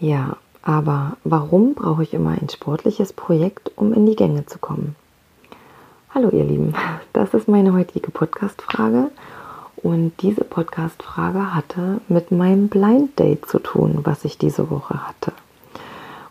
Ja, 0.00 0.36
aber 0.62 1.16
warum 1.24 1.74
brauche 1.74 2.04
ich 2.04 2.14
immer 2.14 2.30
ein 2.30 2.48
sportliches 2.48 3.12
Projekt, 3.12 3.72
um 3.74 3.92
in 3.92 4.06
die 4.06 4.14
Gänge 4.14 4.46
zu 4.46 4.60
kommen? 4.60 4.94
Hallo 6.14 6.30
ihr 6.30 6.44
Lieben, 6.44 6.72
das 7.12 7.34
ist 7.34 7.48
meine 7.48 7.72
heutige 7.72 8.12
Podcast-Frage 8.12 9.10
und 9.82 10.12
diese 10.22 10.44
Podcast-Frage 10.44 11.52
hatte 11.52 12.00
mit 12.06 12.30
meinem 12.30 12.68
Blind 12.68 13.18
Date 13.18 13.46
zu 13.46 13.58
tun, 13.58 14.00
was 14.04 14.24
ich 14.24 14.38
diese 14.38 14.70
Woche 14.70 15.04
hatte. 15.04 15.32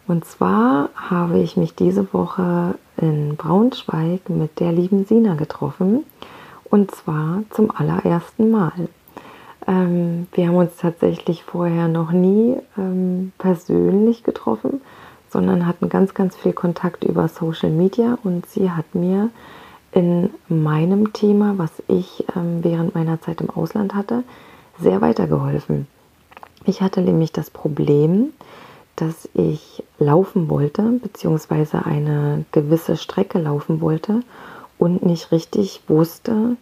Und 0.07 0.23
zwar 0.23 0.87
habe 0.95 1.39
ich 1.39 1.57
mich 1.57 1.75
diese 1.75 2.13
Woche 2.13 2.75
in 2.95 3.35
Braunschweig 3.35 4.29
mit 4.29 4.61
der 4.61 4.71
lieben 4.71 5.03
Sina 5.03 5.35
getroffen 5.35 6.05
und 6.69 6.91
zwar 6.91 7.43
zum 7.49 7.69
allerersten 7.69 8.49
Mal. 8.49 8.87
Ähm, 9.67 10.27
wir 10.33 10.47
haben 10.47 10.55
uns 10.55 10.77
tatsächlich 10.77 11.43
vorher 11.43 11.87
noch 11.87 12.11
nie 12.11 12.57
ähm, 12.77 13.33
persönlich 13.37 14.23
getroffen, 14.23 14.81
sondern 15.29 15.67
hatten 15.67 15.89
ganz, 15.89 16.13
ganz 16.13 16.35
viel 16.35 16.53
Kontakt 16.53 17.03
über 17.03 17.27
Social 17.27 17.69
Media 17.69 18.17
und 18.23 18.45
sie 18.45 18.71
hat 18.71 18.95
mir 18.95 19.29
in 19.91 20.29
meinem 20.47 21.13
Thema, 21.13 21.57
was 21.57 21.71
ich 21.87 22.25
ähm, 22.35 22.63
während 22.63 22.95
meiner 22.95 23.21
Zeit 23.21 23.41
im 23.41 23.49
Ausland 23.49 23.93
hatte, 23.93 24.23
sehr 24.79 25.01
weitergeholfen. 25.01 25.87
Ich 26.65 26.81
hatte 26.81 27.01
nämlich 27.01 27.31
das 27.31 27.49
Problem, 27.49 28.33
dass 28.95 29.29
ich 29.33 29.83
laufen 29.99 30.49
wollte, 30.49 30.81
beziehungsweise 31.01 31.85
eine 31.85 32.45
gewisse 32.51 32.97
Strecke 32.97 33.39
laufen 33.39 33.79
wollte 33.81 34.21
und 34.77 35.05
nicht 35.05 35.31
richtig 35.31 35.81
wusste, 35.87 36.57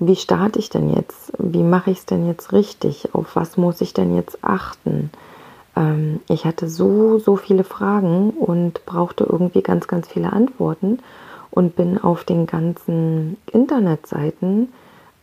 wie 0.00 0.16
starte 0.16 0.58
ich 0.58 0.70
denn 0.70 0.94
jetzt? 0.94 1.32
Wie 1.38 1.62
mache 1.62 1.90
ich 1.90 1.98
es 1.98 2.06
denn 2.06 2.26
jetzt 2.26 2.52
richtig? 2.52 3.14
Auf 3.14 3.36
was 3.36 3.58
muss 3.58 3.82
ich 3.82 3.92
denn 3.92 4.16
jetzt 4.16 4.42
achten? 4.42 5.10
Ähm, 5.76 6.20
ich 6.28 6.46
hatte 6.46 6.68
so, 6.70 7.18
so 7.18 7.36
viele 7.36 7.64
Fragen 7.64 8.30
und 8.30 8.84
brauchte 8.86 9.24
irgendwie 9.24 9.62
ganz, 9.62 9.86
ganz 9.88 10.08
viele 10.08 10.32
Antworten 10.32 11.00
und 11.50 11.76
bin 11.76 11.98
auf 11.98 12.24
den 12.24 12.46
ganzen 12.46 13.36
Internetseiten 13.52 14.72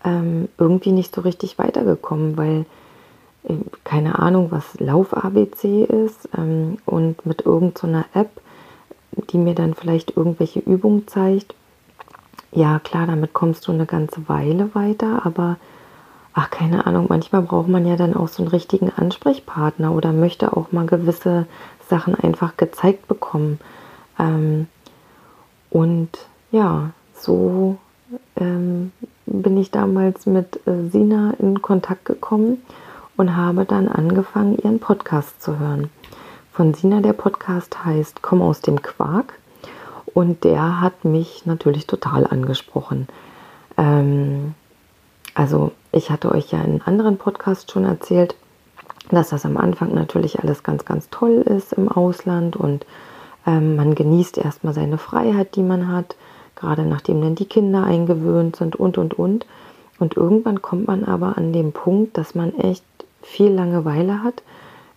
ähm, 0.05 0.47
irgendwie 0.59 0.91
nicht 0.91 1.13
so 1.13 1.21
richtig 1.21 1.57
weitergekommen, 1.57 2.37
weil 2.37 2.65
äh, 3.45 3.55
keine 3.83 4.19
Ahnung, 4.19 4.51
was 4.51 4.79
Lauf-ABC 4.79 5.85
ist 5.85 6.29
ähm, 6.37 6.77
und 6.85 7.25
mit 7.25 7.47
irgendeiner 7.47 8.05
so 8.13 8.19
App, 8.19 8.29
die 9.31 9.39
mir 9.39 9.55
dann 9.55 9.73
vielleicht 9.73 10.15
irgendwelche 10.15 10.59
Übungen 10.59 11.07
zeigt, 11.07 11.55
ja 12.51 12.79
klar, 12.79 13.07
damit 13.07 13.33
kommst 13.33 13.67
du 13.67 13.71
eine 13.71 13.85
ganze 13.85 14.27
Weile 14.29 14.73
weiter, 14.73 15.25
aber 15.25 15.57
ach, 16.33 16.49
keine 16.49 16.85
Ahnung, 16.85 17.07
manchmal 17.09 17.41
braucht 17.41 17.67
man 17.67 17.85
ja 17.85 17.95
dann 17.95 18.15
auch 18.15 18.27
so 18.27 18.43
einen 18.43 18.51
richtigen 18.51 18.91
Ansprechpartner 18.95 19.91
oder 19.91 20.13
möchte 20.13 20.55
auch 20.55 20.71
mal 20.71 20.85
gewisse 20.85 21.47
Sachen 21.89 22.15
einfach 22.15 22.57
gezeigt 22.57 23.07
bekommen. 23.07 23.59
Ähm, 24.19 24.67
und 25.69 26.09
ja, 26.51 26.91
so 27.13 27.77
ähm, 28.35 28.91
bin 29.25 29.57
ich 29.57 29.71
damals 29.71 30.25
mit 30.25 30.59
äh, 30.67 30.89
Sina 30.89 31.33
in 31.39 31.61
Kontakt 31.61 32.05
gekommen 32.05 32.61
und 33.17 33.35
habe 33.35 33.65
dann 33.65 33.87
angefangen, 33.87 34.57
ihren 34.57 34.79
Podcast 34.79 35.41
zu 35.41 35.59
hören. 35.59 35.89
Von 36.53 36.73
Sina 36.73 37.01
der 37.01 37.13
Podcast 37.13 37.83
heißt 37.83 38.21
Komm 38.21 38.41
aus 38.41 38.61
dem 38.61 38.81
Quark. 38.81 39.39
Und 40.17 40.45
der 40.45 40.81
hat 40.81 41.05
mich 41.05 41.45
natürlich 41.45 41.85
total 41.85 42.25
angesprochen. 42.25 43.07
Ähm, 43.77 44.55
also 45.35 45.73
ich 45.91 46.09
hatte 46.09 46.31
euch 46.31 46.51
ja 46.51 46.59
in 46.59 46.81
anderen 46.81 47.19
Podcasts 47.19 47.71
schon 47.71 47.85
erzählt, 47.85 48.33
dass 49.11 49.29
das 49.29 49.45
am 49.45 49.57
Anfang 49.57 49.93
natürlich 49.93 50.39
alles 50.39 50.63
ganz, 50.63 50.85
ganz 50.85 51.11
toll 51.11 51.43
ist 51.45 51.73
im 51.73 51.87
Ausland 51.87 52.55
und 52.55 52.83
ähm, 53.45 53.75
man 53.75 53.93
genießt 53.93 54.39
erstmal 54.39 54.73
seine 54.73 54.97
Freiheit, 54.97 55.55
die 55.55 55.61
man 55.61 55.87
hat, 55.87 56.15
gerade 56.55 56.81
nachdem 56.81 57.21
dann 57.21 57.35
die 57.35 57.45
Kinder 57.45 57.83
eingewöhnt 57.83 58.55
sind 58.55 58.75
und, 58.75 58.97
und, 58.97 59.19
und. 59.19 59.45
Und 59.99 60.17
irgendwann 60.17 60.63
kommt 60.63 60.87
man 60.87 61.03
aber 61.03 61.37
an 61.37 61.53
den 61.53 61.73
Punkt, 61.73 62.17
dass 62.17 62.33
man 62.33 62.57
echt 62.57 62.83
viel 63.21 63.51
Langeweile 63.51 64.23
hat 64.23 64.41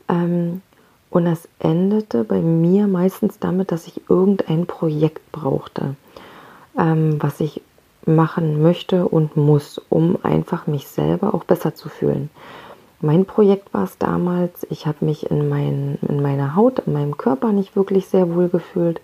ähm, 0.08 0.62
und 1.10 1.26
es 1.26 1.48
endete 1.58 2.24
bei 2.24 2.40
mir 2.40 2.86
meistens 2.86 3.38
damit, 3.38 3.72
dass 3.72 3.86
ich 3.86 4.08
irgendein 4.08 4.66
Projekt 4.66 5.32
brauchte, 5.32 5.96
ähm, 6.78 7.16
was 7.20 7.40
ich 7.40 7.62
machen 8.06 8.62
möchte 8.62 9.06
und 9.06 9.36
muss, 9.36 9.78
um 9.90 10.18
einfach 10.22 10.66
mich 10.66 10.86
selber 10.88 11.34
auch 11.34 11.44
besser 11.44 11.74
zu 11.74 11.88
fühlen. 11.88 12.30
Mein 13.02 13.24
Projekt 13.24 13.74
war 13.74 13.84
es 13.84 13.98
damals, 13.98 14.66
ich 14.70 14.86
habe 14.86 15.04
mich 15.04 15.30
in, 15.30 15.48
mein, 15.48 15.98
in 16.06 16.22
meiner 16.22 16.54
Haut, 16.54 16.80
in 16.80 16.92
meinem 16.92 17.16
Körper 17.16 17.52
nicht 17.52 17.74
wirklich 17.74 18.06
sehr 18.06 18.34
wohl 18.34 18.48
gefühlt 18.48 19.00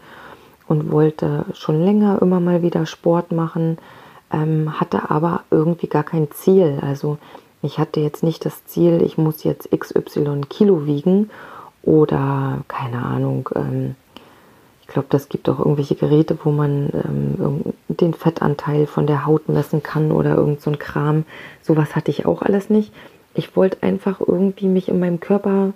und 0.69 0.93
wollte 0.93 1.47
schon 1.55 1.83
länger 1.83 2.21
immer 2.23 2.41
mal 2.41 2.63
wieder 2.63 2.87
Sport 2.87 3.33
machen, 3.33 3.79
ähm, 4.33 4.79
hatte 4.79 5.11
aber 5.11 5.43
irgendwie 5.51 5.87
gar 5.87 6.05
kein 6.05 6.31
Ziel. 6.31 6.79
Also 6.83 7.19
ich 7.63 7.79
hatte 7.79 8.01
jetzt 8.01 8.23
nicht 8.23 8.45
das 8.45 8.65
Ziel, 8.67 9.03
ich 9.03 9.19
muss 9.19 9.45
jetzt 9.45 9.71
XY 9.71 10.43
Kilo 10.49 10.87
wiegen 10.87 11.31
oder 11.87 12.65
keine 12.69 13.03
Ahnung, 13.03 13.49
ähm, 13.55 13.95
ich 14.83 14.89
glaube, 14.89 15.09
das 15.11 15.29
gibt 15.29 15.49
auch 15.49 15.59
irgendwelche 15.59 15.95
Geräte, 15.95 16.39
wo 16.45 16.51
man 16.53 16.91
ähm, 16.93 17.75
den 17.89 18.15
Fettanteil 18.15 18.87
von 18.87 19.07
der 19.07 19.27
Haut 19.27 19.49
messen 19.49 19.83
kann 19.83 20.13
oder 20.13 20.37
irgend 20.37 20.61
so 20.61 20.71
ein 20.71 20.79
Kram. 20.79 21.25
Sowas 21.61 21.97
hatte 21.97 22.11
ich 22.11 22.25
auch 22.25 22.43
alles 22.43 22.71
nicht. 22.71 22.93
Ich 23.35 23.57
wollte 23.57 23.83
einfach 23.83 24.21
irgendwie 24.21 24.69
mich 24.69 24.89
in 24.89 25.01
meinem 25.01 25.19
Körper, 25.19 25.73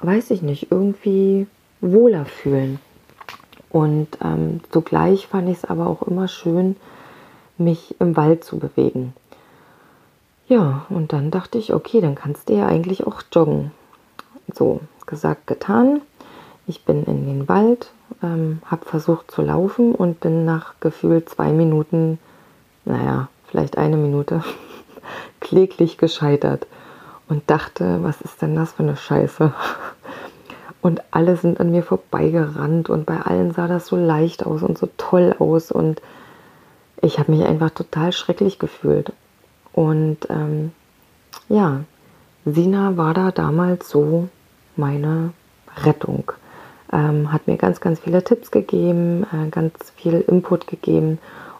weiß 0.00 0.32
ich 0.32 0.42
nicht, 0.42 0.72
irgendwie 0.72 1.46
wohler 1.80 2.24
fühlen. 2.24 2.80
Und 3.70 4.08
ähm, 4.22 4.60
zugleich 4.70 5.28
fand 5.28 5.48
ich 5.48 5.58
es 5.58 5.64
aber 5.64 5.86
auch 5.86 6.02
immer 6.02 6.26
schön, 6.26 6.76
mich 7.58 7.94
im 8.00 8.16
Wald 8.16 8.42
zu 8.42 8.58
bewegen. 8.58 9.14
Ja, 10.48 10.84
und 10.88 11.12
dann 11.12 11.30
dachte 11.30 11.58
ich, 11.58 11.72
okay, 11.72 12.00
dann 12.00 12.16
kannst 12.16 12.48
du 12.48 12.54
ja 12.54 12.66
eigentlich 12.66 13.06
auch 13.06 13.22
joggen. 13.32 13.70
So, 14.54 14.80
gesagt, 15.06 15.46
getan. 15.46 16.02
Ich 16.66 16.84
bin 16.84 17.04
in 17.04 17.26
den 17.26 17.48
Wald, 17.48 17.90
ähm, 18.22 18.62
habe 18.64 18.86
versucht 18.86 19.30
zu 19.30 19.42
laufen 19.42 19.94
und 19.94 20.20
bin 20.20 20.44
nach 20.44 20.74
gefühlt 20.80 21.28
zwei 21.28 21.52
Minuten, 21.52 22.18
naja, 22.84 23.28
vielleicht 23.48 23.76
eine 23.76 23.96
Minute, 23.96 24.44
kläglich 25.40 25.98
gescheitert 25.98 26.66
und 27.28 27.48
dachte, 27.50 27.98
was 28.02 28.20
ist 28.20 28.40
denn 28.40 28.54
das 28.54 28.72
für 28.72 28.84
eine 28.84 28.96
Scheiße? 28.96 29.52
Und 30.82 31.02
alle 31.10 31.36
sind 31.36 31.60
an 31.60 31.70
mir 31.70 31.82
vorbeigerannt 31.82 32.88
und 32.88 33.04
bei 33.04 33.20
allen 33.20 33.52
sah 33.52 33.68
das 33.68 33.86
so 33.86 33.96
leicht 33.96 34.46
aus 34.46 34.62
und 34.62 34.78
so 34.78 34.88
toll 34.96 35.36
aus 35.38 35.70
und 35.70 36.00
ich 37.02 37.18
habe 37.18 37.32
mich 37.32 37.44
einfach 37.44 37.68
total 37.68 38.12
schrecklich 38.12 38.58
gefühlt. 38.58 39.12
Und 39.74 40.18
ähm, 40.30 40.72
ja, 41.50 41.80
Sina 42.46 42.96
war 42.96 43.12
da 43.12 43.30
damals 43.30 43.90
so 43.90 44.30
meine 44.80 45.32
Rettung. 45.84 46.32
Ähm, 46.92 47.32
hat 47.32 47.46
mir 47.46 47.56
ganz, 47.56 47.80
ganz 47.80 48.00
viele 48.00 48.24
Tipps 48.24 48.50
gegeben, 48.50 49.24
äh, 49.32 49.48
ganz 49.50 49.74
viel 49.94 50.24
Input 50.26 50.66
gegeben. 50.66 51.18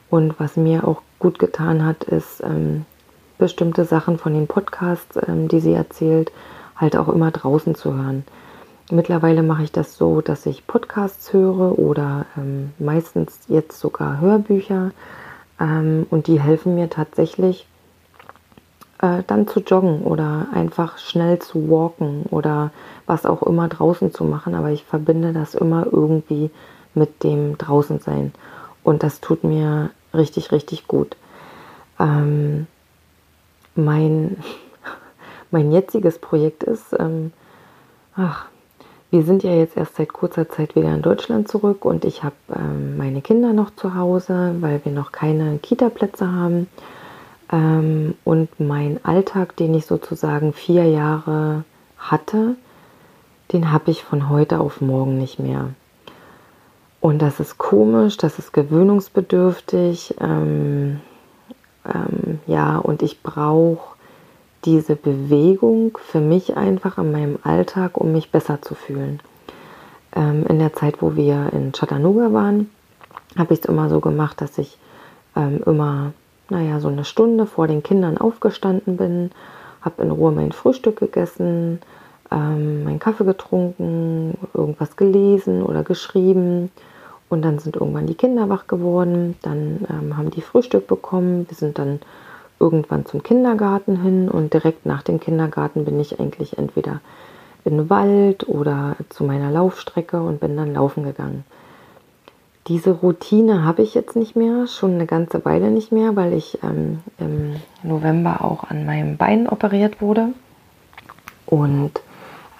Und 0.08 0.40
was 0.40 0.56
mir 0.56 0.88
auch 0.88 1.02
gut 1.20 1.38
getan 1.38 1.84
hat, 1.84 2.02
ist 2.02 2.42
ähm, 2.42 2.84
bestimmte 3.38 3.84
Sachen 3.84 4.18
von 4.18 4.34
den 4.34 4.48
Podcasts, 4.48 5.16
ähm, 5.28 5.46
die 5.46 5.60
sie 5.60 5.72
erzählt, 5.72 6.32
halt 6.76 6.96
auch 6.96 7.08
immer 7.08 7.30
draußen 7.30 7.76
zu 7.76 7.94
hören. 7.94 8.24
Mittlerweile 8.90 9.44
mache 9.44 9.62
ich 9.62 9.70
das 9.70 9.96
so, 9.96 10.20
dass 10.20 10.46
ich 10.46 10.66
Podcasts 10.66 11.32
höre 11.32 11.78
oder 11.78 12.26
ähm, 12.36 12.72
meistens 12.80 13.38
jetzt 13.46 13.78
sogar 13.78 14.20
Hörbücher. 14.20 14.90
Ähm, 15.60 16.06
und 16.10 16.26
die 16.26 16.40
helfen 16.40 16.74
mir 16.74 16.90
tatsächlich, 16.90 17.68
äh, 19.00 19.22
dann 19.26 19.46
zu 19.48 19.60
joggen 19.60 20.02
oder 20.02 20.48
einfach 20.52 20.98
schnell 20.98 21.38
zu 21.38 21.70
walken 21.70 22.24
oder 22.30 22.70
was 23.06 23.26
auch 23.26 23.42
immer 23.42 23.68
draußen 23.68 24.12
zu 24.12 24.24
machen. 24.24 24.54
Aber 24.54 24.70
ich 24.70 24.84
verbinde 24.84 25.32
das 25.32 25.54
immer 25.54 25.86
irgendwie 25.90 26.50
mit 26.94 27.22
dem 27.22 27.56
Draußensein. 27.58 28.32
Und 28.82 29.02
das 29.02 29.20
tut 29.20 29.44
mir 29.44 29.90
richtig, 30.14 30.52
richtig 30.52 30.86
gut. 30.88 31.16
Ähm, 31.98 32.66
mein, 33.74 34.36
mein 35.50 35.72
jetziges 35.72 36.18
Projekt 36.18 36.64
ist, 36.64 36.94
ähm, 36.98 37.32
ach, 38.16 38.46
wir 39.10 39.24
sind 39.24 39.42
ja 39.42 39.52
jetzt 39.52 39.76
erst 39.76 39.96
seit 39.96 40.12
kurzer 40.12 40.48
Zeit 40.48 40.76
wieder 40.76 40.94
in 40.94 41.02
Deutschland 41.02 41.48
zurück 41.48 41.84
und 41.84 42.04
ich 42.04 42.22
habe 42.22 42.36
ähm, 42.54 42.96
meine 42.96 43.22
Kinder 43.22 43.52
noch 43.52 43.74
zu 43.74 43.96
Hause, 43.96 44.54
weil 44.60 44.84
wir 44.84 44.92
noch 44.92 45.10
keine 45.10 45.58
Kita-Plätze 45.58 46.30
haben. 46.30 46.68
Ähm, 47.52 48.14
und 48.24 48.60
mein 48.60 49.04
Alltag, 49.04 49.56
den 49.56 49.74
ich 49.74 49.86
sozusagen 49.86 50.52
vier 50.52 50.84
Jahre 50.84 51.64
hatte, 51.98 52.56
den 53.52 53.72
habe 53.72 53.90
ich 53.90 54.04
von 54.04 54.28
heute 54.28 54.60
auf 54.60 54.80
morgen 54.80 55.18
nicht 55.18 55.38
mehr. 55.38 55.70
Und 57.00 57.20
das 57.22 57.40
ist 57.40 57.58
komisch, 57.58 58.16
das 58.16 58.38
ist 58.38 58.52
gewöhnungsbedürftig. 58.52 60.14
Ähm, 60.20 61.00
ähm, 61.84 62.40
ja, 62.46 62.76
und 62.76 63.02
ich 63.02 63.22
brauche 63.22 63.96
diese 64.64 64.96
Bewegung 64.96 65.96
für 65.98 66.20
mich 66.20 66.56
einfach 66.56 66.98
in 66.98 67.12
meinem 67.12 67.38
Alltag, 67.42 67.96
um 67.96 68.12
mich 68.12 68.30
besser 68.30 68.60
zu 68.60 68.74
fühlen. 68.74 69.20
Ähm, 70.14 70.44
in 70.46 70.58
der 70.58 70.74
Zeit, 70.74 71.00
wo 71.00 71.16
wir 71.16 71.50
in 71.52 71.72
Chattanooga 71.72 72.32
waren, 72.32 72.70
habe 73.38 73.54
ich 73.54 73.60
es 73.60 73.66
immer 73.66 73.88
so 73.88 74.00
gemacht, 74.00 74.40
dass 74.40 74.58
ich 74.58 74.76
ähm, 75.36 75.62
immer, 75.64 76.12
naja, 76.50 76.80
so 76.80 76.88
eine 76.88 77.04
Stunde 77.04 77.46
vor 77.46 77.66
den 77.66 77.82
Kindern 77.82 78.18
aufgestanden 78.18 78.96
bin, 78.96 79.30
habe 79.80 80.02
in 80.02 80.10
Ruhe 80.10 80.32
mein 80.32 80.52
Frühstück 80.52 80.98
gegessen, 80.98 81.80
ähm, 82.30 82.84
meinen 82.84 82.98
Kaffee 82.98 83.24
getrunken, 83.24 84.36
irgendwas 84.54 84.96
gelesen 84.96 85.62
oder 85.62 85.82
geschrieben. 85.82 86.70
Und 87.28 87.42
dann 87.42 87.60
sind 87.60 87.76
irgendwann 87.76 88.06
die 88.06 88.14
Kinder 88.14 88.48
wach 88.48 88.66
geworden, 88.66 89.36
dann 89.42 89.86
ähm, 89.88 90.16
haben 90.16 90.30
die 90.30 90.42
Frühstück 90.42 90.88
bekommen, 90.88 91.46
wir 91.48 91.56
sind 91.56 91.78
dann 91.78 92.00
irgendwann 92.58 93.06
zum 93.06 93.22
Kindergarten 93.22 94.02
hin 94.02 94.28
und 94.28 94.52
direkt 94.52 94.84
nach 94.84 95.02
dem 95.02 95.20
Kindergarten 95.20 95.84
bin 95.84 95.98
ich 95.98 96.20
eigentlich 96.20 96.58
entweder 96.58 97.00
in 97.64 97.76
den 97.76 97.90
Wald 97.90 98.48
oder 98.48 98.96
zu 99.08 99.24
meiner 99.24 99.50
Laufstrecke 99.50 100.20
und 100.20 100.40
bin 100.40 100.56
dann 100.56 100.74
laufen 100.74 101.04
gegangen. 101.04 101.44
Diese 102.66 102.90
Routine 102.90 103.64
habe 103.64 103.82
ich 103.82 103.94
jetzt 103.94 104.16
nicht 104.16 104.36
mehr, 104.36 104.66
schon 104.66 104.94
eine 104.94 105.06
ganze 105.06 105.44
Weile 105.44 105.70
nicht 105.70 105.92
mehr, 105.92 106.14
weil 106.14 106.34
ich 106.34 106.58
ähm, 106.62 107.00
im 107.18 107.56
November 107.82 108.44
auch 108.44 108.64
an 108.64 108.84
meinem 108.84 109.16
Bein 109.16 109.48
operiert 109.48 110.00
wurde 110.00 110.28
und 111.46 111.92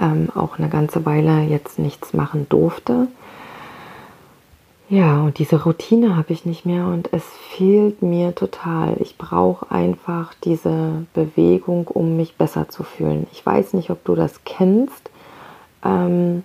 ähm, 0.01 0.31
auch 0.35 0.59
eine 0.59 0.69
ganze 0.69 1.05
Weile 1.05 1.43
jetzt 1.43 1.79
nichts 1.79 2.15
machen 2.15 2.47
durfte. 2.49 3.09
Ja, 4.89 5.21
und 5.21 5.39
diese 5.39 5.63
Routine 5.63 6.17
habe 6.17 6.33
ich 6.33 6.45
nicht 6.45 6.67
mehr 6.67 6.87
und 6.87 7.13
es 7.13 7.23
fehlt 7.51 8.03
mir 8.03 8.35
total. 8.35 8.97
Ich 8.99 9.17
brauche 9.19 9.71
einfach 9.71 10.35
diese 10.43 11.07
Bewegung, 11.15 11.87
um 11.87 12.17
mich 12.17 12.35
besser 12.37 12.69
zu 12.69 12.83
fühlen. 12.83 13.29
Ich 13.31 13.47
weiß 13.47 13.75
nicht, 13.75 13.91
ob 13.91 14.03
du 14.05 14.17
das 14.17 14.43
kennst. 14.45 15.11
Ähm, 15.85 16.43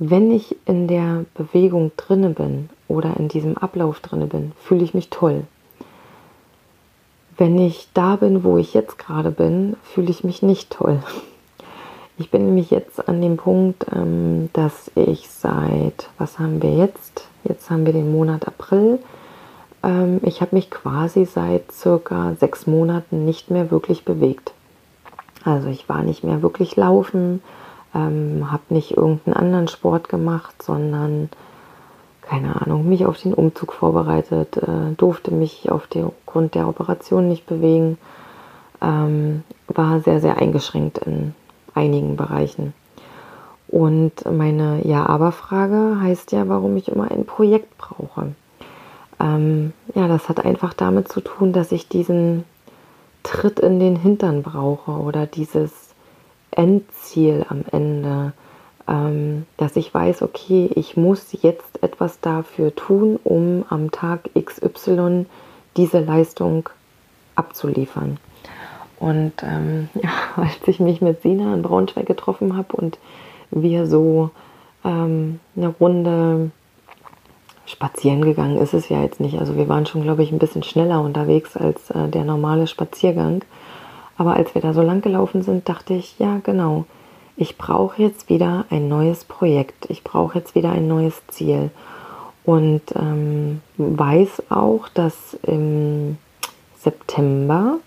wenn 0.00 0.32
ich 0.32 0.56
in 0.64 0.88
der 0.88 1.26
Bewegung 1.34 1.92
drinne 1.98 2.30
bin 2.30 2.70
oder 2.88 3.18
in 3.18 3.28
diesem 3.28 3.56
Ablauf 3.58 4.00
drinne 4.00 4.26
bin, 4.26 4.52
fühle 4.58 4.82
ich 4.82 4.94
mich 4.94 5.10
toll. 5.10 5.44
Wenn 7.36 7.58
ich 7.58 7.88
da 7.92 8.16
bin, 8.16 8.42
wo 8.42 8.56
ich 8.56 8.72
jetzt 8.72 8.98
gerade 8.98 9.30
bin, 9.30 9.76
fühle 9.82 10.10
ich 10.10 10.24
mich 10.24 10.42
nicht 10.42 10.70
toll. 10.70 11.02
Ich 12.16 12.30
bin 12.30 12.46
nämlich 12.46 12.70
jetzt 12.70 13.08
an 13.08 13.20
dem 13.20 13.36
Punkt, 13.36 13.86
ähm, 13.94 14.48
dass 14.54 14.90
ich 14.94 15.28
seit, 15.28 16.08
was 16.18 16.38
haben 16.38 16.62
wir 16.62 16.74
jetzt? 16.74 17.26
Jetzt 17.44 17.70
haben 17.70 17.84
wir 17.84 17.92
den 17.92 18.10
Monat 18.10 18.46
April. 18.46 18.98
Ähm, 19.82 20.20
ich 20.22 20.40
habe 20.40 20.56
mich 20.56 20.70
quasi 20.70 21.26
seit 21.26 21.72
circa 21.72 22.34
sechs 22.38 22.66
Monaten 22.66 23.24
nicht 23.26 23.50
mehr 23.50 23.70
wirklich 23.70 24.04
bewegt. 24.04 24.52
Also 25.44 25.68
ich 25.68 25.88
war 25.88 26.02
nicht 26.02 26.24
mehr 26.24 26.42
wirklich 26.42 26.76
laufen, 26.76 27.42
ähm, 27.94 28.50
habe 28.50 28.62
nicht 28.68 28.96
irgendeinen 28.96 29.34
anderen 29.34 29.68
Sport 29.68 30.08
gemacht, 30.08 30.62
sondern 30.62 31.28
keine 32.22 32.62
Ahnung, 32.62 32.88
mich 32.88 33.06
auf 33.06 33.18
den 33.18 33.34
Umzug 33.34 33.72
vorbereitet, 33.72 34.56
äh, 34.56 34.94
durfte 34.96 35.32
mich 35.32 35.68
aufgrund 35.70 36.54
der 36.54 36.68
Operation 36.68 37.28
nicht 37.28 37.44
bewegen, 37.46 37.98
ähm, 38.80 39.42
war 39.66 40.00
sehr, 40.00 40.20
sehr 40.20 40.36
eingeschränkt 40.38 40.98
in 40.98 41.34
einigen 41.74 42.16
Bereichen. 42.16 42.72
Und 43.66 44.12
meine 44.30 44.86
Ja-Aber-Frage 44.86 45.98
heißt 46.00 46.30
ja, 46.32 46.48
warum 46.48 46.76
ich 46.76 46.88
immer 46.88 47.10
ein 47.10 47.24
Projekt 47.24 47.76
brauche. 47.78 48.34
Ähm, 49.18 49.72
ja, 49.94 50.08
das 50.08 50.28
hat 50.28 50.44
einfach 50.44 50.72
damit 50.72 51.08
zu 51.08 51.20
tun, 51.20 51.52
dass 51.52 51.72
ich 51.72 51.88
diesen 51.88 52.44
Tritt 53.22 53.60
in 53.60 53.80
den 53.80 53.96
Hintern 53.96 54.42
brauche 54.42 54.92
oder 54.92 55.26
dieses 55.26 55.89
Endziel 56.50 57.44
am 57.48 57.64
Ende, 57.70 58.32
ähm, 58.88 59.46
dass 59.56 59.76
ich 59.76 59.92
weiß, 59.92 60.22
okay, 60.22 60.70
ich 60.74 60.96
muss 60.96 61.28
jetzt 61.42 61.82
etwas 61.82 62.20
dafür 62.20 62.74
tun, 62.74 63.18
um 63.22 63.64
am 63.68 63.90
Tag 63.90 64.30
XY 64.34 65.26
diese 65.76 66.00
Leistung 66.00 66.68
abzuliefern. 67.34 68.18
Und 68.98 69.32
ähm, 69.42 69.88
als 70.36 70.66
ich 70.66 70.80
mich 70.80 71.00
mit 71.00 71.22
Sina 71.22 71.54
in 71.54 71.62
Braunschweig 71.62 72.06
getroffen 72.06 72.56
habe 72.56 72.76
und 72.76 72.98
wir 73.50 73.86
so 73.86 74.30
ähm, 74.84 75.40
eine 75.56 75.68
Runde 75.68 76.50
spazieren 77.70 78.22
gegangen 78.22 78.56
ist 78.56 78.74
es 78.74 78.88
ja 78.88 79.00
jetzt 79.00 79.20
nicht. 79.20 79.38
Also 79.38 79.56
wir 79.56 79.68
waren 79.68 79.86
schon, 79.86 80.02
glaube 80.02 80.22
ich, 80.22 80.32
ein 80.32 80.38
bisschen 80.38 80.62
schneller 80.62 81.00
unterwegs 81.00 81.56
als 81.56 81.90
äh, 81.90 82.08
der 82.08 82.24
normale 82.24 82.66
Spaziergang. 82.66 83.42
Aber 84.20 84.34
als 84.36 84.54
wir 84.54 84.60
da 84.60 84.74
so 84.74 84.82
lang 84.82 85.00
gelaufen 85.00 85.40
sind, 85.40 85.66
dachte 85.66 85.94
ich, 85.94 86.18
ja 86.18 86.40
genau, 86.42 86.84
ich 87.38 87.56
brauche 87.56 88.02
jetzt 88.02 88.28
wieder 88.28 88.66
ein 88.68 88.86
neues 88.86 89.24
Projekt. 89.24 89.86
Ich 89.88 90.04
brauche 90.04 90.38
jetzt 90.38 90.54
wieder 90.54 90.72
ein 90.72 90.86
neues 90.86 91.22
Ziel. 91.28 91.70
Und 92.44 92.82
ähm, 92.96 93.62
weiß 93.78 94.42
auch, 94.50 94.90
dass 94.90 95.38
im 95.42 96.18
September 96.76 97.78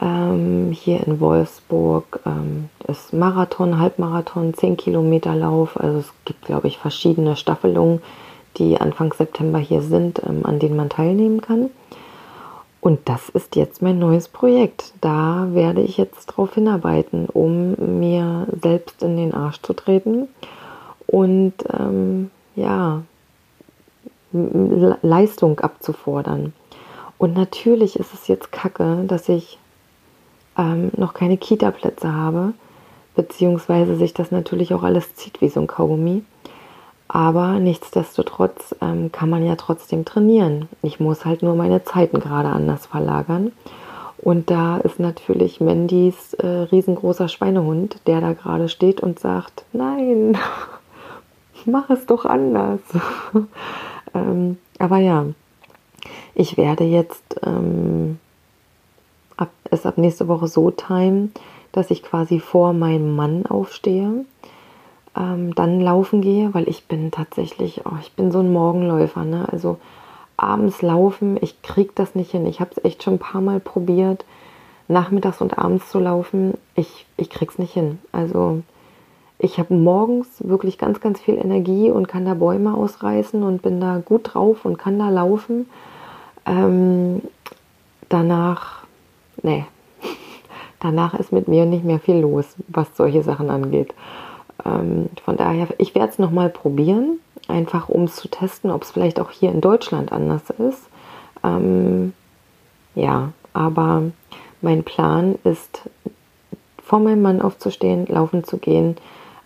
ähm, 0.00 0.70
hier 0.72 1.06
in 1.06 1.20
Wolfsburg 1.20 2.20
ähm, 2.24 2.70
ist 2.88 3.12
Marathon, 3.12 3.78
Halbmarathon, 3.78 4.54
10 4.54 4.78
Kilometer 4.78 5.34
Lauf. 5.34 5.78
Also 5.78 5.98
es 5.98 6.12
gibt, 6.24 6.46
glaube 6.46 6.68
ich, 6.68 6.78
verschiedene 6.78 7.36
Staffelungen, 7.36 8.00
die 8.56 8.80
Anfang 8.80 9.12
September 9.12 9.58
hier 9.58 9.82
sind, 9.82 10.22
ähm, 10.26 10.46
an 10.46 10.58
denen 10.58 10.76
man 10.76 10.88
teilnehmen 10.88 11.42
kann. 11.42 11.68
Und 12.80 13.08
das 13.08 13.28
ist 13.28 13.56
jetzt 13.56 13.82
mein 13.82 13.98
neues 13.98 14.28
Projekt. 14.28 14.94
Da 15.00 15.48
werde 15.50 15.82
ich 15.82 15.98
jetzt 15.98 16.26
drauf 16.26 16.54
hinarbeiten, 16.54 17.26
um 17.26 17.98
mir 17.98 18.46
selbst 18.62 19.02
in 19.02 19.16
den 19.16 19.34
Arsch 19.34 19.60
zu 19.60 19.74
treten 19.74 20.28
und 21.06 21.54
ähm, 21.78 22.30
ja, 22.56 23.02
Leistung 24.32 25.60
abzufordern. 25.60 26.52
Und 27.18 27.34
natürlich 27.34 27.98
ist 27.98 28.14
es 28.14 28.28
jetzt 28.28 28.52
kacke, 28.52 29.04
dass 29.06 29.28
ich 29.28 29.58
ähm, 30.56 30.90
noch 30.96 31.12
keine 31.12 31.36
Kita-Plätze 31.36 32.12
habe, 32.12 32.54
beziehungsweise 33.14 33.96
sich 33.96 34.14
das 34.14 34.30
natürlich 34.30 34.72
auch 34.72 34.84
alles 34.84 35.14
zieht 35.16 35.40
wie 35.40 35.48
so 35.48 35.60
ein 35.60 35.66
Kaugummi. 35.66 36.22
Aber 37.12 37.58
nichtsdestotrotz 37.58 38.76
ähm, 38.80 39.10
kann 39.10 39.28
man 39.28 39.44
ja 39.44 39.56
trotzdem 39.56 40.04
trainieren. 40.04 40.68
Ich 40.80 41.00
muss 41.00 41.24
halt 41.24 41.42
nur 41.42 41.56
meine 41.56 41.82
Zeiten 41.82 42.20
gerade 42.20 42.50
anders 42.50 42.86
verlagern. 42.86 43.50
Und 44.16 44.48
da 44.48 44.76
ist 44.76 45.00
natürlich 45.00 45.60
Mandys 45.60 46.34
äh, 46.34 46.46
riesengroßer 46.46 47.26
Schweinehund, 47.26 47.96
der 48.06 48.20
da 48.20 48.34
gerade 48.34 48.68
steht 48.68 49.00
und 49.00 49.18
sagt, 49.18 49.64
nein, 49.72 50.38
mach 51.64 51.90
es 51.90 52.06
doch 52.06 52.26
anders. 52.26 52.80
ähm, 54.14 54.58
aber 54.78 54.98
ja, 54.98 55.26
ich 56.36 56.56
werde 56.56 56.84
jetzt 56.84 57.40
ähm, 57.44 58.20
ab, 59.36 59.50
es 59.68 59.84
ab 59.84 59.98
nächste 59.98 60.28
Woche 60.28 60.46
so 60.46 60.70
timen, 60.70 61.32
dass 61.72 61.90
ich 61.90 62.04
quasi 62.04 62.38
vor 62.38 62.72
meinem 62.72 63.16
Mann 63.16 63.46
aufstehe, 63.46 64.24
ähm, 65.16 65.54
dann 65.54 65.80
laufen 65.80 66.20
gehe, 66.20 66.52
weil 66.54 66.68
ich 66.68 66.86
bin 66.86 67.10
tatsächlich, 67.10 67.82
oh, 67.84 67.96
ich 68.00 68.12
bin 68.12 68.30
so 68.30 68.40
ein 68.40 68.52
Morgenläufer, 68.52 69.24
ne? 69.24 69.48
Also 69.50 69.78
abends 70.36 70.82
laufen, 70.82 71.38
ich 71.40 71.62
kriege 71.62 71.92
das 71.94 72.14
nicht 72.14 72.30
hin. 72.30 72.46
Ich 72.46 72.60
habe 72.60 72.70
es 72.74 72.84
echt 72.84 73.02
schon 73.02 73.14
ein 73.14 73.18
paar 73.18 73.40
Mal 73.40 73.60
probiert, 73.60 74.24
nachmittags 74.88 75.40
und 75.40 75.58
abends 75.58 75.90
zu 75.90 75.98
laufen. 75.98 76.54
Ich, 76.74 77.06
ich 77.16 77.30
krieg's 77.30 77.58
nicht 77.58 77.72
hin. 77.72 77.98
Also 78.12 78.62
ich 79.38 79.58
habe 79.58 79.74
morgens 79.74 80.28
wirklich 80.40 80.78
ganz, 80.78 81.00
ganz 81.00 81.20
viel 81.20 81.36
Energie 81.36 81.90
und 81.90 82.08
kann 82.08 82.24
da 82.24 82.34
Bäume 82.34 82.74
ausreißen 82.74 83.42
und 83.42 83.62
bin 83.62 83.80
da 83.80 84.00
gut 84.04 84.34
drauf 84.34 84.64
und 84.64 84.78
kann 84.78 84.98
da 84.98 85.10
laufen. 85.10 85.68
Ähm, 86.46 87.22
danach 88.08 88.80
nee, 89.42 89.64
danach 90.80 91.14
ist 91.14 91.32
mit 91.32 91.48
mir 91.48 91.66
nicht 91.66 91.84
mehr 91.84 91.98
viel 91.98 92.16
los, 92.16 92.46
was 92.68 92.96
solche 92.96 93.22
Sachen 93.22 93.50
angeht. 93.50 93.94
Ähm, 94.64 95.08
von 95.24 95.36
daher, 95.36 95.68
ich 95.78 95.94
werde 95.94 96.12
es 96.12 96.18
nochmal 96.18 96.48
probieren, 96.48 97.18
einfach 97.48 97.88
um 97.88 98.04
es 98.04 98.16
zu 98.16 98.28
testen, 98.28 98.70
ob 98.70 98.82
es 98.82 98.90
vielleicht 98.90 99.20
auch 99.20 99.30
hier 99.30 99.50
in 99.50 99.60
Deutschland 99.60 100.12
anders 100.12 100.50
ist. 100.50 100.88
Ähm, 101.42 102.12
ja, 102.94 103.32
aber 103.52 104.02
mein 104.60 104.84
Plan 104.84 105.36
ist 105.44 105.82
vor 106.82 107.00
meinem 107.00 107.22
Mann 107.22 107.40
aufzustehen, 107.40 108.06
laufen 108.06 108.44
zu 108.44 108.58
gehen. 108.58 108.96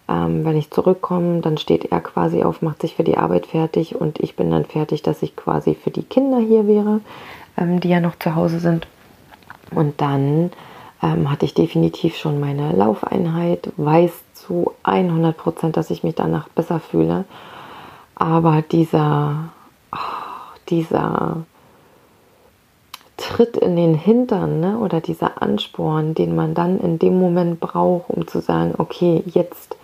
Ähm, 0.08 0.44
wenn 0.44 0.56
ich 0.56 0.70
zurückkomme, 0.70 1.40
dann 1.40 1.56
steht 1.56 1.90
er 1.90 2.00
quasi 2.00 2.42
auf, 2.42 2.62
macht 2.62 2.82
sich 2.82 2.94
für 2.94 3.04
die 3.04 3.16
Arbeit 3.16 3.46
fertig 3.46 3.96
und 3.96 4.20
ich 4.20 4.36
bin 4.36 4.50
dann 4.50 4.64
fertig, 4.64 5.02
dass 5.02 5.22
ich 5.22 5.34
quasi 5.36 5.74
für 5.74 5.90
die 5.90 6.02
Kinder 6.02 6.38
hier 6.38 6.66
wäre, 6.66 7.00
ähm, 7.56 7.80
die 7.80 7.88
ja 7.88 8.00
noch 8.00 8.18
zu 8.18 8.34
Hause 8.34 8.58
sind. 8.58 8.86
Und 9.74 10.00
dann 10.00 10.52
ähm, 11.02 11.30
hatte 11.30 11.44
ich 11.44 11.54
definitiv 11.54 12.16
schon 12.16 12.38
meine 12.38 12.72
Laufeinheit, 12.72 13.70
weiß 13.76 14.23
zu 14.46 14.72
100 14.82 15.36
Prozent, 15.36 15.76
dass 15.76 15.90
ich 15.90 16.02
mich 16.04 16.14
danach 16.14 16.48
besser 16.48 16.80
fühle. 16.80 17.24
Aber 18.14 18.62
dieser, 18.62 19.50
oh, 19.92 19.98
dieser 20.68 21.44
Tritt 23.16 23.56
in 23.56 23.76
den 23.76 23.94
Hintern 23.94 24.60
ne, 24.60 24.78
oder 24.78 25.00
dieser 25.00 25.40
Ansporn, 25.40 26.14
den 26.14 26.34
man 26.34 26.54
dann 26.54 26.78
in 26.80 26.98
dem 26.98 27.18
Moment 27.18 27.60
braucht, 27.60 28.10
um 28.10 28.26
zu 28.26 28.40
sagen, 28.40 28.74
okay, 28.78 29.22
jetzt, 29.26 29.76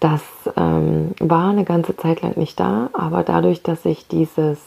das 0.00 0.22
ähm, 0.56 1.14
war 1.18 1.50
eine 1.50 1.64
ganze 1.64 1.96
Zeit 1.96 2.22
lang 2.22 2.36
nicht 2.36 2.58
da, 2.60 2.90
aber 2.92 3.22
dadurch, 3.22 3.62
dass 3.62 3.84
ich 3.84 4.06
dieses 4.06 4.58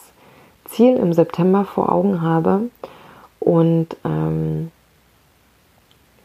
Ziel 0.66 0.96
im 0.96 1.14
September 1.14 1.66
vor 1.66 1.92
Augen 1.92 2.22
habe 2.22 2.62
und 3.40 3.96
ähm, 4.06 4.72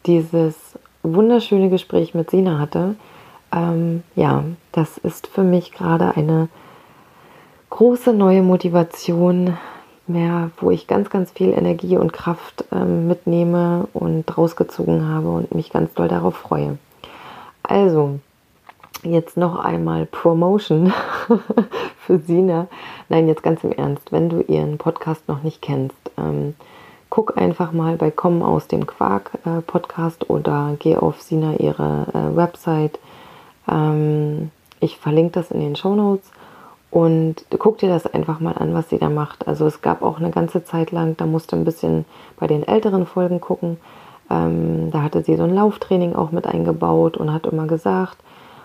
dieses 0.07 0.55
wunderschöne 1.15 1.71
Gespräch 1.71 2.15
mit 2.15 2.31
Sina 2.31 2.59
hatte, 2.59 2.97
ähm, 3.53 4.03
ja, 4.15 4.45
das 4.73 4.99
ist 4.99 5.27
für 5.27 5.43
mich 5.43 5.73
gerade 5.73 6.17
eine 6.17 6.49
große 7.71 8.13
neue 8.13 8.43
Motivation, 8.43 9.57
mehr, 10.07 10.51
wo 10.59 10.71
ich 10.71 10.87
ganz, 10.87 11.11
ganz 11.11 11.33
viel 11.33 11.51
Energie 11.53 11.97
und 11.97 12.13
Kraft 12.13 12.65
ähm, 12.73 13.09
mitnehme 13.09 13.89
und 13.93 14.37
rausgezogen 14.37 15.09
habe 15.09 15.31
und 15.31 15.55
mich 15.55 15.71
ganz 15.71 15.93
doll 15.95 16.09
darauf 16.09 16.37
freue. 16.37 16.79
Also, 17.63 18.21
jetzt 19.03 19.37
noch 19.37 19.59
einmal 19.59 20.07
Promotion 20.07 20.93
für 21.99 22.19
Sina. 22.19 22.69
Nein, 23.09 23.27
jetzt 23.29 23.43
ganz 23.43 23.65
im 23.65 23.73
Ernst, 23.73 24.13
wenn 24.13 24.29
du 24.29 24.43
ihren 24.43 24.79
Podcast 24.79 25.29
noch 25.29 25.43
nicht 25.43 25.61
kennst, 25.63 25.97
ähm, 26.17 26.55
guck 27.11 27.37
einfach 27.37 27.73
mal 27.73 27.97
bei 27.97 28.11
Kommen 28.11 28.43
aus 28.43 28.67
dem 28.69 28.87
Quark 28.87 29.31
äh, 29.45 29.61
Podcast 29.63 30.29
oder 30.31 30.77
geh 30.79 30.97
auf 30.97 31.23
Sina 31.23 31.55
ihre 31.55 32.07
äh, 32.13 32.37
Website. 32.37 32.99
Ähm, 33.69 34.51
ich 34.81 34.99
verlinke 34.99 35.33
das 35.33 35.51
in 35.51 35.61
den 35.61 35.77
Show 35.77 35.95
Notes 35.95 36.31
und 36.91 37.45
guck 37.59 37.79
dir 37.79 37.89
das 37.89 38.07
einfach 38.07 38.41
mal 38.41 38.53
an, 38.53 38.75
was 38.75 38.91
sie 38.91 38.99
da 38.99 39.09
macht. 39.09 39.49
Also 39.49 39.67
es 39.67 39.83
gab 39.83 40.03
auch 40.03 40.19
eine 40.19 40.31
ganze 40.31 40.65
Zeit 40.65 40.93
lang, 40.93 41.17
da 41.17 41.27
musste 41.27 41.57
ein 41.57 41.65
bisschen 41.65 42.05
bei 42.39 42.47
den 42.47 42.67
älteren 42.67 43.07
Folgen 43.07 43.41
gucken. 43.41 43.79
Ähm, 44.31 44.91
da 44.91 45.03
hatte 45.03 45.23
sie 45.23 45.37
so 45.37 45.45
ein 45.45 45.55
Lauftraining 45.55 46.15
auch 46.15 46.33
mit 46.33 46.47
eingebaut 46.47 47.17
und 47.17 47.33
hat 47.33 47.47
immer 47.47 47.67
gesagt, 47.67 48.19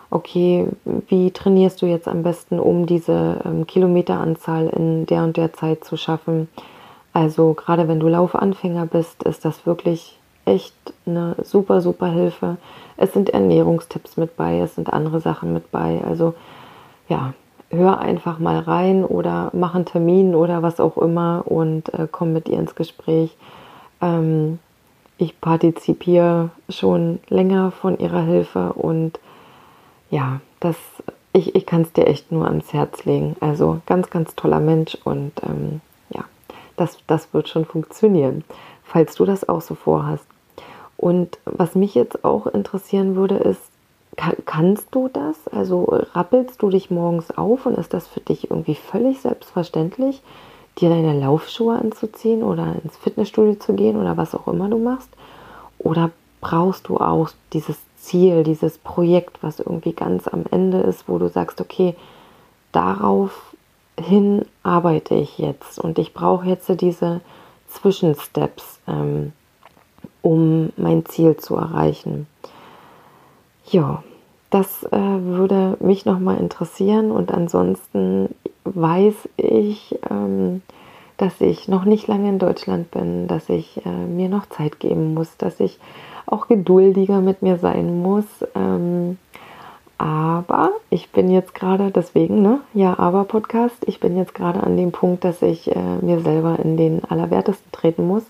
okay, 0.09 0.67
wie 1.07 1.31
trainierst 1.31 1.81
du 1.81 1.85
jetzt 1.85 2.07
am 2.07 2.23
besten, 2.23 2.59
um 2.59 2.85
diese 2.85 3.39
ähm, 3.45 3.65
Kilometeranzahl 3.65 4.67
in 4.67 5.05
der 5.05 5.23
und 5.23 5.37
der 5.37 5.53
Zeit 5.53 5.85
zu 5.85 5.97
schaffen? 5.97 6.49
Also 7.13 7.53
gerade 7.53 7.87
wenn 7.87 7.99
du 7.99 8.07
Laufanfänger 8.07 8.85
bist, 8.85 9.23
ist 9.23 9.43
das 9.43 9.65
wirklich 9.65 10.17
echt 10.45 10.75
eine 11.05 11.35
super, 11.43 11.81
super 11.81 12.07
Hilfe. 12.07 12.57
Es 12.97 13.13
sind 13.13 13.29
Ernährungstipps 13.29 14.17
mit 14.17 14.37
bei, 14.37 14.59
es 14.59 14.75
sind 14.75 14.91
andere 14.91 15.19
Sachen 15.19 15.53
mit 15.53 15.71
bei. 15.71 16.01
Also 16.07 16.33
ja, 17.09 17.33
hör 17.69 17.99
einfach 17.99 18.39
mal 18.39 18.59
rein 18.59 19.03
oder 19.03 19.49
mach 19.53 19.75
einen 19.75 19.85
Termin 19.85 20.35
oder 20.35 20.61
was 20.61 20.79
auch 20.79 20.97
immer 20.97 21.43
und 21.45 21.93
äh, 21.93 22.07
komm 22.11 22.33
mit 22.33 22.47
ihr 22.49 22.59
ins 22.59 22.75
Gespräch. 22.75 23.35
Ähm, 24.01 24.59
ich 25.17 25.39
partizipiere 25.39 26.49
schon 26.69 27.19
länger 27.29 27.71
von 27.71 27.99
ihrer 27.99 28.23
Hilfe 28.23 28.73
und 28.73 29.19
ja, 30.09 30.41
das, 30.59 30.75
ich, 31.31 31.55
ich 31.55 31.65
kann 31.65 31.83
es 31.83 31.93
dir 31.93 32.07
echt 32.07 32.31
nur 32.31 32.45
ans 32.47 32.73
Herz 32.73 33.05
legen. 33.05 33.35
Also 33.39 33.81
ganz, 33.85 34.09
ganz 34.09 34.35
toller 34.35 34.59
Mensch 34.59 34.97
und 35.03 35.31
ähm, 35.43 35.81
das, 36.81 36.97
das 37.07 37.33
wird 37.33 37.47
schon 37.47 37.65
funktionieren, 37.65 38.43
falls 38.83 39.15
du 39.15 39.25
das 39.25 39.47
auch 39.47 39.61
so 39.61 39.75
vorhast. 39.75 40.25
Und 40.97 41.39
was 41.45 41.75
mich 41.75 41.95
jetzt 41.95 42.25
auch 42.25 42.47
interessieren 42.47 43.15
würde, 43.15 43.35
ist, 43.35 43.61
kannst 44.45 44.87
du 44.91 45.07
das? 45.07 45.47
Also 45.47 45.85
rappelst 46.13 46.61
du 46.61 46.69
dich 46.69 46.91
morgens 46.91 47.31
auf 47.37 47.65
und 47.65 47.77
ist 47.77 47.93
das 47.93 48.07
für 48.07 48.19
dich 48.19 48.51
irgendwie 48.51 48.75
völlig 48.75 49.21
selbstverständlich, 49.21 50.21
dir 50.79 50.89
deine 50.89 51.19
Laufschuhe 51.19 51.77
anzuziehen 51.77 52.43
oder 52.43 52.75
ins 52.83 52.97
Fitnessstudio 52.97 53.55
zu 53.55 53.73
gehen 53.73 53.97
oder 53.97 54.17
was 54.17 54.35
auch 54.35 54.47
immer 54.47 54.69
du 54.69 54.77
machst? 54.77 55.09
Oder 55.79 56.11
brauchst 56.41 56.87
du 56.87 56.97
auch 56.97 57.29
dieses 57.53 57.77
Ziel, 57.97 58.43
dieses 58.43 58.77
Projekt, 58.79 59.41
was 59.41 59.59
irgendwie 59.59 59.93
ganz 59.93 60.27
am 60.27 60.45
Ende 60.49 60.79
ist, 60.81 61.07
wo 61.07 61.17
du 61.17 61.29
sagst, 61.29 61.61
okay, 61.61 61.95
darauf 62.71 63.50
hin 63.99 64.45
arbeite 64.63 65.15
ich 65.15 65.37
jetzt 65.37 65.79
und 65.79 65.99
ich 65.99 66.13
brauche 66.13 66.47
jetzt 66.47 66.69
diese 66.81 67.21
Zwischensteps, 67.67 68.79
ähm, 68.87 69.33
um 70.21 70.71
mein 70.77 71.05
Ziel 71.05 71.37
zu 71.37 71.55
erreichen. 71.55 72.27
Ja, 73.69 74.03
das 74.49 74.83
äh, 74.83 74.97
würde 74.99 75.77
mich 75.79 76.05
nochmal 76.05 76.37
interessieren 76.37 77.11
und 77.11 77.31
ansonsten 77.31 78.35
weiß 78.65 79.29
ich, 79.37 79.97
ähm, 80.09 80.61
dass 81.17 81.39
ich 81.39 81.67
noch 81.67 81.85
nicht 81.85 82.07
lange 82.07 82.29
in 82.29 82.39
Deutschland 82.39 82.91
bin, 82.91 83.27
dass 83.27 83.47
ich 83.49 83.85
äh, 83.85 83.89
mir 83.89 84.27
noch 84.27 84.47
Zeit 84.47 84.79
geben 84.79 85.13
muss, 85.13 85.37
dass 85.37 85.59
ich 85.59 85.79
auch 86.25 86.47
geduldiger 86.47 87.21
mit 87.21 87.41
mir 87.41 87.57
sein 87.57 88.01
muss. 88.01 88.25
Ähm, 88.55 89.17
aber 90.01 90.71
ich 90.89 91.11
bin 91.11 91.29
jetzt 91.29 91.53
gerade, 91.53 91.91
deswegen, 91.91 92.41
ne, 92.41 92.61
ja, 92.73 92.97
aber 92.97 93.23
Podcast, 93.23 93.77
ich 93.85 93.99
bin 93.99 94.17
jetzt 94.17 94.33
gerade 94.33 94.63
an 94.63 94.75
dem 94.75 94.91
Punkt, 94.91 95.23
dass 95.23 95.43
ich 95.43 95.69
äh, 95.75 95.97
mir 96.01 96.21
selber 96.21 96.57
in 96.57 96.75
den 96.75 97.03
Allerwertesten 97.05 97.71
treten 97.71 98.07
muss, 98.07 98.23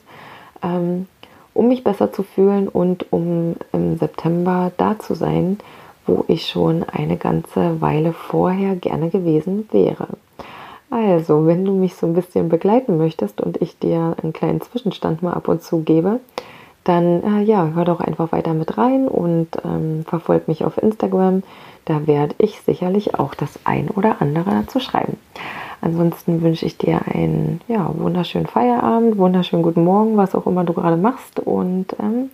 ähm, 0.62 1.08
um 1.54 1.70
mich 1.70 1.86
besser 1.86 2.12
zu 2.12 2.24
fühlen 2.24 2.68
und 2.68 3.14
um 3.14 3.56
im 3.72 3.98
September 3.98 4.74
da 4.76 5.00
zu 5.00 5.14
sein, 5.14 5.60
wo 6.06 6.26
ich 6.28 6.46
schon 6.46 6.84
eine 6.84 7.16
ganze 7.16 7.80
Weile 7.80 8.12
vorher 8.12 8.76
gerne 8.76 9.10
gewesen 9.10 9.70
wäre. 9.72 10.08
Also, 10.90 11.48
wenn 11.48 11.64
du 11.64 11.72
mich 11.72 11.96
so 11.96 12.06
ein 12.06 12.14
bisschen 12.14 12.50
begleiten 12.50 12.98
möchtest 12.98 13.40
und 13.40 13.62
ich 13.62 13.80
dir 13.80 14.18
einen 14.22 14.34
kleinen 14.34 14.60
Zwischenstand 14.60 15.24
mal 15.24 15.36
ab 15.36 15.48
und 15.48 15.64
zu 15.64 15.84
gebe, 15.84 16.20
dann 16.84 17.24
äh, 17.24 17.44
ja, 17.44 17.72
hör 17.74 17.86
doch 17.86 18.00
einfach 18.00 18.32
weiter 18.32 18.54
mit 18.54 18.78
rein 18.78 19.08
und 19.08 19.50
ähm, 19.64 20.04
verfolg 20.06 20.48
mich 20.48 20.66
auf 20.66 20.78
Instagram. 20.82 21.44
Da 21.86 22.08
werde 22.08 22.36
ich 22.38 22.62
sicherlich 22.62 23.16
auch 23.16 23.34
das 23.36 23.60
ein 23.66 23.90
oder 23.90 24.22
andere 24.22 24.52
dazu 24.52 24.80
schreiben. 24.80 25.18
Ansonsten 25.82 26.42
wünsche 26.44 26.66
ich 26.66 26.78
dir 26.78 27.02
einen 27.08 27.60
ja, 27.68 27.90
wunderschönen 27.96 28.46
Feierabend, 28.46 29.18
wunderschönen 29.18 29.64
guten 29.64 29.84
Morgen, 29.84 30.16
was 30.16 30.36
auch 30.36 30.46
immer 30.46 30.64
du 30.64 30.74
gerade 30.74 30.98
machst 30.98 31.40
und 31.40 31.88
ähm, 32.00 32.30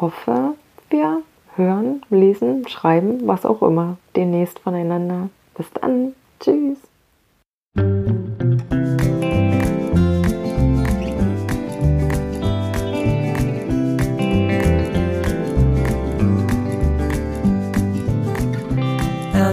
hoffe, 0.00 0.54
wir 0.90 1.22
hören, 1.56 2.02
lesen, 2.10 2.66
schreiben, 2.68 3.26
was 3.26 3.46
auch 3.46 3.62
immer 3.62 3.96
demnächst 4.16 4.58
voneinander. 4.58 5.28
Bis 5.56 5.70
dann. 5.72 6.14
Tschüss. 6.40 6.78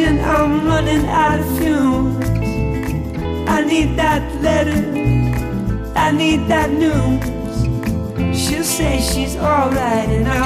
I'm 0.00 0.64
running 0.64 1.06
out 1.06 1.40
of 1.40 1.58
fumes. 1.58 2.24
I 3.48 3.64
need 3.64 3.96
that 3.96 4.22
letter, 4.40 4.86
I 5.96 6.12
need 6.12 6.46
that 6.46 6.70
news. 6.70 8.38
She'll 8.38 8.62
say 8.62 9.00
she's 9.00 9.34
alright, 9.34 10.08
and 10.08 10.28
I'll 10.28 10.37